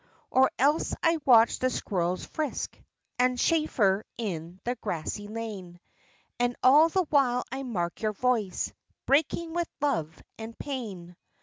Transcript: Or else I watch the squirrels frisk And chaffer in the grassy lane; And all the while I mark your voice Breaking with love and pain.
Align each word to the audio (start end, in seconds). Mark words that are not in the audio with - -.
Or 0.31 0.49
else 0.57 0.95
I 1.03 1.19
watch 1.25 1.59
the 1.59 1.69
squirrels 1.69 2.25
frisk 2.25 2.75
And 3.19 3.37
chaffer 3.37 4.03
in 4.17 4.59
the 4.63 4.73
grassy 4.77 5.27
lane; 5.27 5.79
And 6.39 6.55
all 6.63 6.89
the 6.89 7.05
while 7.11 7.43
I 7.51 7.61
mark 7.61 8.01
your 8.01 8.13
voice 8.13 8.73
Breaking 9.05 9.53
with 9.53 9.69
love 9.79 10.19
and 10.39 10.57
pain. 10.57 11.15